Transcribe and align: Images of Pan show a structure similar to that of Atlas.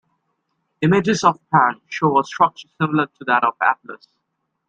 Images 0.81 1.23
of 1.23 1.39
Pan 1.51 1.79
show 1.87 2.17
a 2.17 2.23
structure 2.23 2.67
similar 2.81 3.05
to 3.05 3.23
that 3.25 3.43
of 3.43 3.53
Atlas. 3.61 4.07